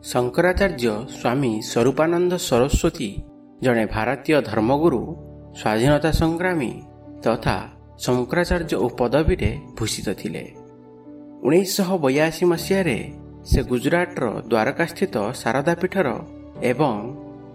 [0.00, 3.10] ଶଙ୍କରାଚାର୍ଯ୍ୟ ସ୍ୱାମୀ ସ୍ୱରୂପାନନ୍ଦ ସରସ୍ୱତୀ
[3.64, 5.00] ଜଣେ ଭାରତୀୟ ଧର୍ମଗୁରୁ
[5.60, 6.72] ସ୍ୱାଧୀନତା ସଂଗ୍ରାମୀ
[7.24, 7.56] ତଥା
[8.04, 10.44] ଶଙ୍କରାଚାର୍ଯ୍ୟ ଓ ପଦବୀରେ ଭୂଷିତ ଥିଲେ।
[11.46, 12.98] ଉଣେଇଶହ ବୟାଅଶୀ ମସିହାରେ
[13.50, 16.08] ସେ ଗୁଜରାଟର ଦ୍ୱାରକାସ୍ଥିତ ଶାରଦା ପୀଠର
[16.70, 16.94] ଏବଂ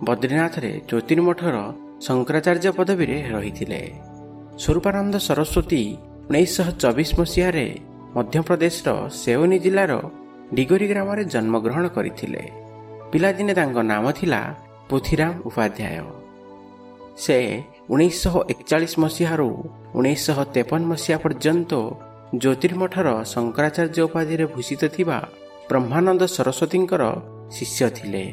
[0.07, 1.55] ବଦ୍ରିନାଥରେ ଜ୍ୟୋତିର୍ମଠର
[2.05, 3.81] ଶଙ୍କରାଚାର୍ଯ୍ୟ ପଦବୀରେ ରହିଥିଲେ।
[4.61, 5.83] ସ୍ୱରୂପାନନ୍ଦ ସରସ୍ୱତୀ
[6.29, 7.67] ଉଣେଇଶହ ଚବିଶ ମସିହାରେ
[8.15, 8.89] ମଧ୍ୟପ୍ରଦେଶର
[9.21, 9.93] ସେଓନି ଜିଲ୍ଲାର
[10.53, 12.41] ଡିଗୋରି ଗ୍ରାମରେ ଜନ୍ମଗ୍ରହଣ କରିଥିଲେ।
[13.11, 14.41] ପିଲାଦିନେ ତାଙ୍କ ନାମ ଥିଲା
[14.89, 16.05] ପୃଥ୍ୱୀରାମ ଉପାଧ୍ୟାୟ।
[17.17, 17.37] ସେ
[17.89, 19.49] ଉଣେଇଶହ ଏକଚାଳିଶ ମସିହାରୁ
[19.95, 21.71] ଉଣେଇଶହ ତେପନ ମସିହା ପର୍ଯ୍ୟନ୍ତ
[22.35, 25.17] ଜ୍ୟୋତିର୍ମଠର ଶଙ୍କରାଚାର୍ଯ୍ୟ ଉପାଧିରେ ଭୂଷିତ ଥିବା
[25.69, 27.03] ବ୍ରହ୍ମାନନ୍ଦ ସରସ୍ୱତୀଙ୍କର
[27.55, 28.25] ଶିଷ୍ୟ ଥିଲେ।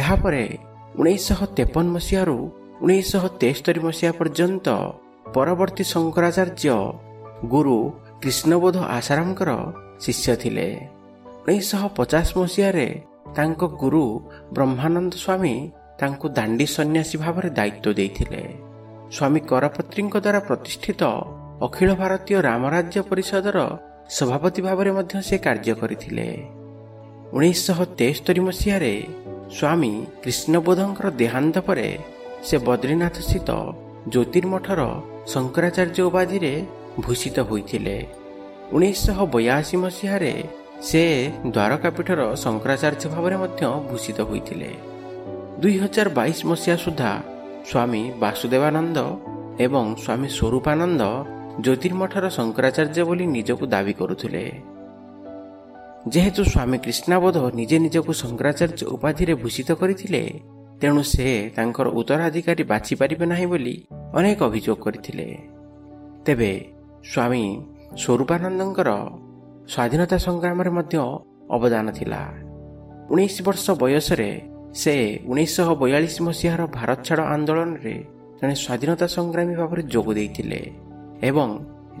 [0.00, 0.44] ଏହାପରେ
[1.00, 2.36] ଉଣେଇଶହ ତେପନ ମସିହାରୁ
[2.82, 4.66] ଉଣେଇଶହ ତେସ୍ତରୀ ମସିହା ପର୍ଯ୍ୟନ୍ତ
[5.34, 6.76] ପରବର୍ତ୍ତୀ ଶଙ୍କରାଚାର୍ଯ୍ୟ
[7.52, 7.76] ଗୁରୁ
[8.22, 9.50] କୃଷ୍ଣବୋଧ ଆଶାରାମଙ୍କର
[10.02, 10.68] ଶିଷ୍ୟ ଥିଲେ।
[11.42, 12.88] ଉଣେଇଶହ ପଚାଶ ମସିହାରେ
[13.36, 14.04] ତାଙ୍କ ଗୁରୁ
[14.54, 15.56] ବ୍ରହ୍ମାନନ୍ଦ ସ୍ୱାମୀ
[16.00, 18.42] ତାଙ୍କୁ ଦାଣ୍ଡି ସନ୍ନ୍ୟାସୀ ଭାବରେ ଦାୟିତ୍ୱ ଦେଇଥିଲେ।
[19.16, 21.02] ସ୍ୱାମୀ କରପତ୍ରୀଙ୍କ ଦ୍ୱାରା ପ୍ରତିଷ୍ଠିତ
[21.66, 23.58] ଅଖିଳ ଭାରତୀୟ ରାମରାଜ୍ୟ ପରିଷଦର
[24.18, 26.28] ସଭାପତି ଭାବରେ ମଧ୍ୟ ସେ କାର୍ଯ୍ୟ କରିଥିଲେ।
[27.36, 28.94] ଉଣେଇଶହ ତେସ୍ତରୀ ମସିହାରେ
[29.56, 31.88] ସ୍ୱାମୀ କୃଷ୍ଣବୋଧଙ୍କର ଦେହାନ୍ତ ପରେ
[32.46, 33.50] ସେ ବଦ୍ରିନାଥ ସ୍ଥିତ
[34.12, 34.80] ଜ୍ୟୋତିର୍ମଠର
[35.32, 36.52] ଶଙ୍କରାଚାର୍ଯ୍ୟ ଉପାଧିରେ
[37.04, 37.96] ଭୂଷିତ ହୋଇଥିଲେ।
[38.76, 40.32] ଉଣେଇଶହ ବୟାଅଶୀ ମସିହାରେ
[40.88, 41.02] ସେ
[41.54, 44.70] ଦ୍ୱାରକାପୀଠର ଶଙ୍କରାଚାର୍ଯ୍ୟ ଭାବରେ ମଧ୍ୟ ଭୂଷିତ ହୋଇଥିଲେ।
[45.60, 47.12] ଦୁଇ ହଜାର ବାଇଶ ମସିହା ସୁଦ୍ଧା
[47.68, 48.98] ସ୍ୱାମୀ ବାସୁଦେବାନନ୍ଦ
[49.64, 51.02] ଏବଂ ସ୍ୱାମୀ ସ୍ୱରୂପାନନ୍ଦ
[51.64, 54.44] ଜ୍ୟୋତିର୍ମଠର ଶଙ୍କରାଚାର୍ଯ୍ୟ ବୋଲି ନିଜକୁ ଦାବି କରୁଥିଲେ।
[56.12, 60.22] ଯେହେତୁ ସ୍ୱାମୀ କୃଷ୍ଣାବୋଧ ନିଜେ ନିଜକୁ ଶଙ୍କରାଚାର୍ଯ୍ୟ ଉପାଧିରେ ଭୂଷିତ କରିଥିଲେ
[60.80, 63.74] ତେଣୁ ସେ ତାଙ୍କର ଉତ୍ତରାଧିକାରୀ ବାଛିପାରିବେ ନାହିଁ ବୋଲି
[64.18, 65.26] ଅନେକ ଅଭିଯୋଗ କରିଥିଲେ।
[66.24, 66.52] ତେବେ
[67.10, 67.44] ସ୍ୱାମୀ
[67.90, 68.90] ସ୍ୱରୂପାନନ୍ଦଙ୍କର
[69.72, 70.96] ସ୍ୱାଧୀନତା ସଂଗ୍ରାମରେ ମଧ୍ୟ
[71.56, 72.22] ଅବଦାନ ଥିଲା।
[73.12, 74.30] ଉଣେଇଶ ବର୍ଷ ବୟସରେ
[74.80, 74.94] ସେ
[75.30, 77.94] ଉଣେଇଶହ ବୟାଳିଶ ମସିହାର ଭାରତ ଛାଡ଼ ଆନ୍ଦୋଳନରେ
[78.38, 80.60] ଜଣେ ସ୍ୱାଧୀନତା ସଂଗ୍ରାମୀ ଭାବରେ ଯୋଗ ଦେଇଥିଲେ
[81.28, 81.48] ଏବଂ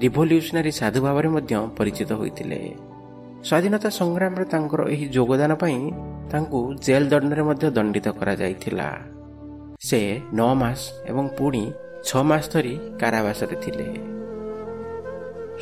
[0.02, 2.60] ରିଭଲ୍ୟୁସନାରୀ ସାଧୁ ଭାବରେ ମଧ୍ୟ ପରିଚିତ ହୋଇଥିଲେ।
[3.48, 5.80] ସ୍ୱାଧୀନତା ସଂଗ୍ରାମରେ ତାଙ୍କର ଏହି ଯୋଗଦାନ ପାଇଁ
[6.30, 8.88] ତାଙ୍କୁ ଜେଲ୍ ଦଣ୍ଡରେ ମଧ୍ୟ ଦଣ୍ଡିତ କରାଯାଇଥିଲା।
[9.88, 10.00] ସେ
[10.38, 10.80] ନଅ ମାସ
[11.10, 11.64] ଏବଂ ପୁଣି
[12.06, 14.09] ଛଅ ମାସ ଧରି କାରାବାସରେ ଥିଲେ।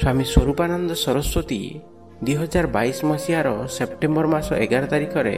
[0.00, 1.60] ସ୍ୱାମୀ ସ୍ୱରୂପାନନ୍ଦ ସରସ୍ୱତୀ
[2.26, 5.36] ଦୁଇହଜାର ବାଇଶ ମସିହାର ସେପ୍ଟେମ୍ବର ମାସ ଏଗାର ତାରିଖରେ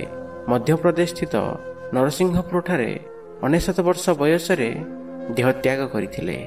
[0.50, 1.34] ମଧ୍ୟପ୍ରଦେଶ ସ୍ଥିତ
[1.97, 2.91] ନରସିଂହପୁରଠାରେ
[3.47, 4.70] ଅନେଶତ ବର୍ଷ ବୟସରେ
[5.37, 6.38] ଦେହତ୍ୟାଗ କରିଥିଲେ।